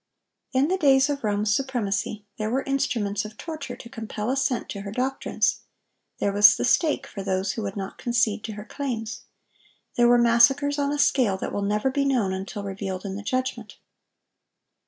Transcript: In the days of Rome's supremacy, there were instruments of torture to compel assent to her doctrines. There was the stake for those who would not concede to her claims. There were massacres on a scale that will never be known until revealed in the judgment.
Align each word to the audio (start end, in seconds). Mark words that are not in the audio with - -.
In 0.51 0.67
the 0.67 0.79
days 0.79 1.11
of 1.11 1.23
Rome's 1.23 1.55
supremacy, 1.55 2.25
there 2.39 2.49
were 2.49 2.63
instruments 2.63 3.23
of 3.23 3.37
torture 3.37 3.75
to 3.75 3.87
compel 3.87 4.31
assent 4.31 4.67
to 4.69 4.81
her 4.81 4.91
doctrines. 4.91 5.59
There 6.17 6.31
was 6.33 6.55
the 6.57 6.65
stake 6.65 7.05
for 7.05 7.21
those 7.21 7.51
who 7.51 7.61
would 7.61 7.75
not 7.77 7.99
concede 7.99 8.43
to 8.45 8.53
her 8.53 8.65
claims. 8.65 9.25
There 9.97 10.07
were 10.07 10.17
massacres 10.17 10.79
on 10.79 10.91
a 10.91 10.97
scale 10.97 11.37
that 11.37 11.53
will 11.53 11.61
never 11.61 11.91
be 11.91 12.03
known 12.03 12.33
until 12.33 12.63
revealed 12.63 13.05
in 13.05 13.15
the 13.15 13.21
judgment. 13.21 13.77